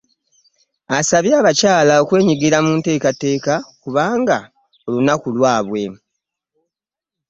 Asabye 0.97 1.33
abakyala 1.41 1.93
okwenyigira 2.03 2.57
mu 2.65 2.71
nteekateeka 2.79 3.53
kubanga 3.81 4.37
olunaku 4.87 5.27
lwabwe. 5.35 5.83